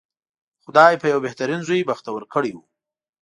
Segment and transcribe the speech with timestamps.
[0.63, 2.57] خدای په یوه بهترین زوی بختور کړی و.